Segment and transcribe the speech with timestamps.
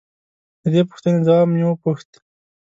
[0.61, 2.09] د دې پوښتنې ځواب مې وپوښت.